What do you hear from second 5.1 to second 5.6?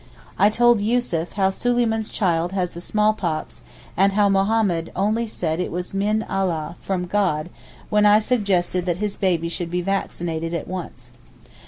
said